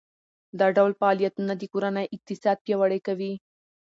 دا 0.59 0.67
ډول 0.77 0.91
فعالیتونه 0.99 1.53
د 1.57 1.63
کورنۍ 1.73 2.05
اقتصاد 2.15 2.57
پیاوړی 2.65 2.99
کوي. 3.07 3.33